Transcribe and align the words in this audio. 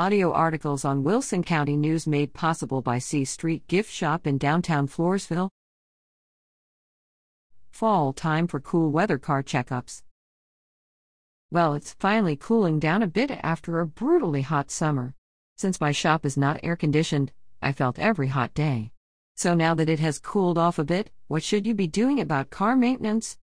Audio 0.00 0.32
articles 0.32 0.82
on 0.82 1.02
Wilson 1.02 1.42
County 1.42 1.76
News 1.76 2.06
made 2.06 2.32
possible 2.32 2.80
by 2.80 2.98
C 2.98 3.22
Street 3.26 3.68
Gift 3.68 3.92
Shop 3.92 4.26
in 4.26 4.38
downtown 4.38 4.88
Floresville. 4.88 5.50
Fall 7.68 8.14
time 8.14 8.46
for 8.46 8.60
cool 8.60 8.90
weather 8.90 9.18
car 9.18 9.42
checkups. 9.42 10.00
Well, 11.50 11.74
it's 11.74 11.92
finally 11.92 12.34
cooling 12.34 12.78
down 12.78 13.02
a 13.02 13.06
bit 13.06 13.30
after 13.42 13.78
a 13.78 13.86
brutally 13.86 14.40
hot 14.40 14.70
summer. 14.70 15.12
Since 15.58 15.82
my 15.82 15.92
shop 15.92 16.24
is 16.24 16.34
not 16.34 16.60
air 16.62 16.76
conditioned, 16.76 17.30
I 17.60 17.72
felt 17.72 17.98
every 17.98 18.28
hot 18.28 18.54
day. 18.54 18.92
So 19.36 19.52
now 19.52 19.74
that 19.74 19.90
it 19.90 20.00
has 20.00 20.18
cooled 20.18 20.56
off 20.56 20.78
a 20.78 20.84
bit, 20.84 21.10
what 21.28 21.42
should 21.42 21.66
you 21.66 21.74
be 21.74 21.86
doing 21.86 22.18
about 22.18 22.48
car 22.48 22.74
maintenance? 22.74 23.36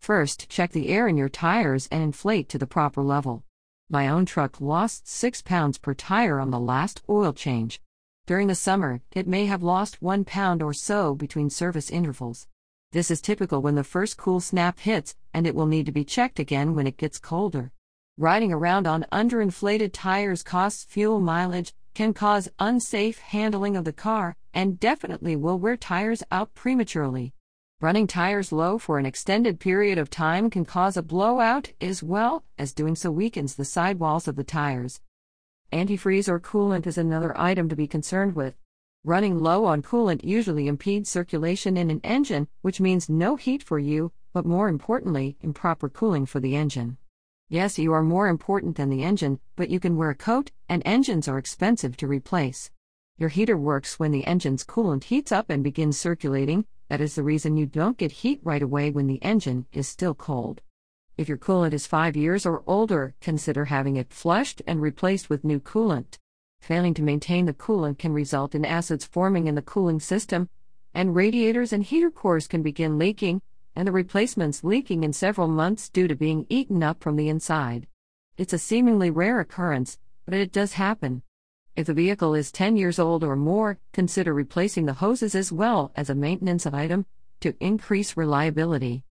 First, 0.00 0.48
check 0.48 0.72
the 0.72 0.88
air 0.88 1.06
in 1.06 1.16
your 1.16 1.28
tires 1.28 1.86
and 1.92 2.02
inflate 2.02 2.48
to 2.48 2.58
the 2.58 2.66
proper 2.66 3.04
level. 3.04 3.44
My 3.92 4.08
own 4.08 4.24
truck 4.24 4.58
lost 4.58 5.06
6 5.06 5.42
pounds 5.42 5.76
per 5.76 5.92
tire 5.92 6.40
on 6.40 6.50
the 6.50 6.58
last 6.58 7.02
oil 7.10 7.34
change. 7.34 7.78
During 8.26 8.48
the 8.48 8.54
summer, 8.54 9.02
it 9.14 9.28
may 9.28 9.44
have 9.44 9.62
lost 9.62 10.00
1 10.00 10.24
pound 10.24 10.62
or 10.62 10.72
so 10.72 11.14
between 11.14 11.50
service 11.50 11.90
intervals. 11.90 12.46
This 12.92 13.10
is 13.10 13.20
typical 13.20 13.60
when 13.60 13.74
the 13.74 13.84
first 13.84 14.16
cool 14.16 14.40
snap 14.40 14.80
hits, 14.80 15.14
and 15.34 15.46
it 15.46 15.54
will 15.54 15.66
need 15.66 15.84
to 15.84 15.92
be 15.92 16.06
checked 16.06 16.38
again 16.38 16.74
when 16.74 16.86
it 16.86 16.96
gets 16.96 17.18
colder. 17.18 17.70
Riding 18.16 18.50
around 18.50 18.86
on 18.86 19.04
underinflated 19.12 19.90
tires 19.92 20.42
costs 20.42 20.84
fuel 20.84 21.20
mileage, 21.20 21.74
can 21.92 22.14
cause 22.14 22.48
unsafe 22.58 23.18
handling 23.18 23.76
of 23.76 23.84
the 23.84 23.92
car, 23.92 24.36
and 24.54 24.80
definitely 24.80 25.36
will 25.36 25.58
wear 25.58 25.76
tires 25.76 26.22
out 26.30 26.54
prematurely. 26.54 27.34
Running 27.82 28.06
tires 28.06 28.52
low 28.52 28.78
for 28.78 29.00
an 29.00 29.06
extended 29.06 29.58
period 29.58 29.98
of 29.98 30.08
time 30.08 30.50
can 30.50 30.64
cause 30.64 30.96
a 30.96 31.02
blowout, 31.02 31.72
as 31.80 32.00
well 32.00 32.44
as 32.56 32.72
doing 32.72 32.94
so 32.94 33.10
weakens 33.10 33.56
the 33.56 33.64
sidewalls 33.64 34.28
of 34.28 34.36
the 34.36 34.44
tires. 34.44 35.00
Antifreeze 35.72 36.28
or 36.28 36.38
coolant 36.38 36.86
is 36.86 36.96
another 36.96 37.36
item 37.36 37.68
to 37.68 37.74
be 37.74 37.88
concerned 37.88 38.36
with. 38.36 38.54
Running 39.02 39.40
low 39.40 39.64
on 39.64 39.82
coolant 39.82 40.22
usually 40.22 40.68
impedes 40.68 41.10
circulation 41.10 41.76
in 41.76 41.90
an 41.90 42.00
engine, 42.04 42.46
which 42.60 42.80
means 42.80 43.08
no 43.08 43.34
heat 43.34 43.64
for 43.64 43.80
you, 43.80 44.12
but 44.32 44.46
more 44.46 44.68
importantly, 44.68 45.36
improper 45.40 45.88
cooling 45.88 46.24
for 46.24 46.38
the 46.38 46.54
engine. 46.54 46.98
Yes, 47.48 47.80
you 47.80 47.92
are 47.92 48.04
more 48.04 48.28
important 48.28 48.76
than 48.76 48.90
the 48.90 49.02
engine, 49.02 49.40
but 49.56 49.70
you 49.70 49.80
can 49.80 49.96
wear 49.96 50.10
a 50.10 50.14
coat, 50.14 50.52
and 50.68 50.84
engines 50.86 51.26
are 51.26 51.36
expensive 51.36 51.96
to 51.96 52.06
replace. 52.06 52.70
Your 53.18 53.28
heater 53.28 53.56
works 53.56 53.98
when 53.98 54.12
the 54.12 54.24
engine's 54.24 54.64
coolant 54.64 55.02
heats 55.04 55.32
up 55.32 55.50
and 55.50 55.64
begins 55.64 55.98
circulating, 55.98 56.64
that 56.92 57.00
is 57.00 57.14
the 57.14 57.22
reason 57.22 57.56
you 57.56 57.64
don't 57.64 57.96
get 57.96 58.12
heat 58.12 58.38
right 58.44 58.60
away 58.60 58.90
when 58.90 59.06
the 59.06 59.22
engine 59.22 59.64
is 59.72 59.88
still 59.88 60.14
cold. 60.14 60.60
If 61.16 61.26
your 61.26 61.38
coolant 61.38 61.72
is 61.72 61.86
5 61.86 62.16
years 62.16 62.44
or 62.44 62.62
older, 62.66 63.14
consider 63.18 63.64
having 63.64 63.96
it 63.96 64.12
flushed 64.12 64.60
and 64.66 64.82
replaced 64.82 65.30
with 65.30 65.42
new 65.42 65.58
coolant. 65.58 66.18
Failing 66.60 66.92
to 66.92 67.02
maintain 67.02 67.46
the 67.46 67.54
coolant 67.54 67.98
can 67.98 68.12
result 68.12 68.54
in 68.54 68.66
acids 68.66 69.06
forming 69.06 69.46
in 69.46 69.54
the 69.54 69.62
cooling 69.62 70.00
system, 70.00 70.50
and 70.92 71.16
radiators 71.16 71.72
and 71.72 71.82
heater 71.82 72.10
cores 72.10 72.46
can 72.46 72.62
begin 72.62 72.98
leaking, 72.98 73.40
and 73.74 73.88
the 73.88 73.92
replacements 73.92 74.62
leaking 74.62 75.02
in 75.02 75.14
several 75.14 75.48
months 75.48 75.88
due 75.88 76.06
to 76.06 76.14
being 76.14 76.44
eaten 76.50 76.82
up 76.82 77.02
from 77.02 77.16
the 77.16 77.30
inside. 77.30 77.86
It's 78.36 78.52
a 78.52 78.58
seemingly 78.58 79.10
rare 79.10 79.40
occurrence, 79.40 79.98
but 80.26 80.34
it 80.34 80.52
does 80.52 80.74
happen. 80.74 81.22
If 81.74 81.86
the 81.86 81.94
vehicle 81.94 82.34
is 82.34 82.52
10 82.52 82.76
years 82.76 82.98
old 82.98 83.24
or 83.24 83.34
more, 83.34 83.78
consider 83.94 84.34
replacing 84.34 84.84
the 84.84 84.92
hoses 84.92 85.34
as 85.34 85.50
well 85.50 85.90
as 85.96 86.10
a 86.10 86.14
maintenance 86.14 86.66
item 86.66 87.06
to 87.40 87.56
increase 87.60 88.14
reliability. 88.14 89.04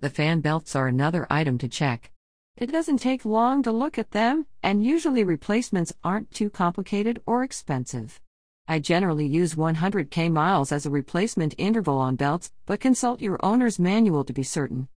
The 0.00 0.10
fan 0.10 0.40
belts 0.40 0.74
are 0.74 0.88
another 0.88 1.24
item 1.30 1.56
to 1.58 1.68
check. 1.68 2.10
It 2.56 2.72
doesn't 2.72 2.98
take 2.98 3.24
long 3.24 3.62
to 3.62 3.70
look 3.70 3.96
at 3.96 4.10
them, 4.10 4.46
and 4.60 4.84
usually 4.84 5.22
replacements 5.22 5.92
aren't 6.02 6.32
too 6.32 6.50
complicated 6.50 7.22
or 7.26 7.44
expensive. 7.44 8.20
I 8.66 8.80
generally 8.80 9.26
use 9.26 9.54
100k 9.54 10.32
miles 10.32 10.72
as 10.72 10.86
a 10.86 10.90
replacement 10.90 11.54
interval 11.58 11.98
on 11.98 12.16
belts, 12.16 12.50
but 12.66 12.80
consult 12.80 13.20
your 13.20 13.38
owner's 13.44 13.78
manual 13.78 14.24
to 14.24 14.32
be 14.32 14.42
certain. 14.42 14.88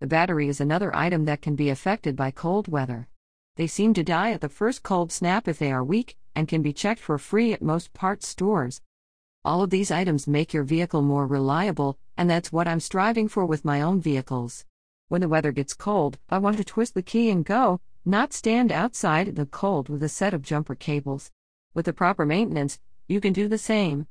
The 0.00 0.08
battery 0.08 0.48
is 0.48 0.60
another 0.60 0.94
item 0.96 1.24
that 1.26 1.40
can 1.40 1.54
be 1.54 1.68
affected 1.68 2.16
by 2.16 2.32
cold 2.32 2.66
weather. 2.66 3.06
They 3.56 3.68
seem 3.68 3.94
to 3.94 4.02
die 4.02 4.32
at 4.32 4.40
the 4.40 4.48
first 4.48 4.82
cold 4.82 5.12
snap 5.12 5.46
if 5.46 5.58
they 5.58 5.70
are 5.70 5.84
weak, 5.84 6.16
and 6.34 6.48
can 6.48 6.62
be 6.62 6.72
checked 6.72 7.00
for 7.00 7.18
free 7.18 7.52
at 7.52 7.62
most 7.62 7.92
parts 7.92 8.26
stores. 8.28 8.80
All 9.44 9.62
of 9.62 9.70
these 9.70 9.90
items 9.90 10.26
make 10.26 10.52
your 10.52 10.62
vehicle 10.62 11.02
more 11.02 11.26
reliable, 11.26 11.98
and 12.16 12.30
that's 12.30 12.52
what 12.52 12.68
I'm 12.68 12.80
striving 12.80 13.28
for 13.28 13.44
with 13.44 13.64
my 13.64 13.80
own 13.80 14.00
vehicles. 14.00 14.64
When 15.08 15.20
the 15.20 15.28
weather 15.28 15.52
gets 15.52 15.74
cold, 15.74 16.18
I 16.30 16.38
want 16.38 16.56
to 16.58 16.64
twist 16.64 16.94
the 16.94 17.02
key 17.02 17.28
and 17.28 17.44
go, 17.44 17.80
not 18.04 18.32
stand 18.32 18.72
outside 18.72 19.28
in 19.28 19.34
the 19.34 19.46
cold 19.46 19.88
with 19.88 20.02
a 20.02 20.08
set 20.08 20.32
of 20.32 20.42
jumper 20.42 20.74
cables. 20.74 21.30
With 21.74 21.86
the 21.86 21.92
proper 21.92 22.24
maintenance, 22.24 22.78
you 23.08 23.20
can 23.20 23.32
do 23.32 23.48
the 23.48 23.58
same. 23.58 24.06